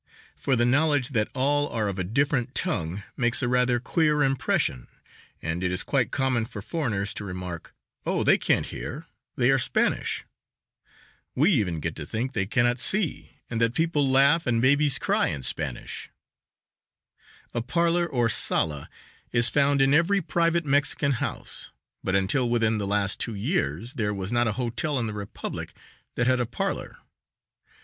[0.35, 4.87] For the knowledge that all are of a different tongue makes a rather queer impression
[5.43, 9.59] and it is quite common for foreigners to remark: "Oh, they can't hear, they are
[9.59, 10.25] Spanish."
[11.35, 15.27] We even get to think they cannot see and that people laugh and babies cry
[15.27, 16.09] "in Spanish."
[17.53, 18.89] A parlor, or sala,
[19.31, 21.69] is found in every private Mexican house,
[22.03, 25.73] but until within the last two years there was not a hotel in the Republic
[26.15, 26.97] that had a parlor.